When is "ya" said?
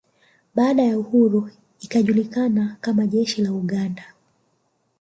0.83-0.99